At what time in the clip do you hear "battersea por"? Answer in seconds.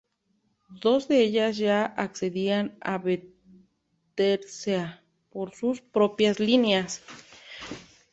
2.97-5.53